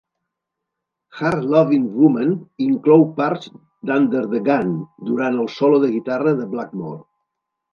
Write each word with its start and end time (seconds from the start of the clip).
"Hard 1.17 1.43
Lovin' 1.55 1.83
Woman" 1.97 2.31
inclou 2.69 3.05
parts 3.19 3.51
d'"Under 3.91 4.25
the 4.33 4.41
Gun" 4.51 4.73
durant 5.11 5.41
el 5.45 5.53
solo 5.61 5.83
de 5.85 5.91
guitarra 5.97 6.35
de 6.41 6.53
Blackmore. 6.57 6.99